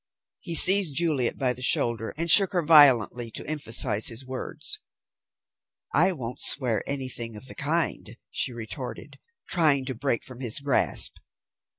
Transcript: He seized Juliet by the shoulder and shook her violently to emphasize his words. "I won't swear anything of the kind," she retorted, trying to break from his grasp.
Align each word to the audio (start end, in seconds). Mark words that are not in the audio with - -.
He 0.39 0.55
seized 0.55 0.95
Juliet 0.95 1.37
by 1.37 1.53
the 1.53 1.61
shoulder 1.61 2.11
and 2.17 2.31
shook 2.31 2.53
her 2.53 2.63
violently 2.65 3.29
to 3.29 3.45
emphasize 3.45 4.07
his 4.07 4.25
words. 4.25 4.79
"I 5.93 6.11
won't 6.11 6.39
swear 6.41 6.81
anything 6.87 7.35
of 7.37 7.45
the 7.45 7.53
kind," 7.53 8.17
she 8.31 8.51
retorted, 8.51 9.19
trying 9.47 9.85
to 9.85 9.93
break 9.93 10.23
from 10.25 10.39
his 10.39 10.59
grasp. 10.59 11.17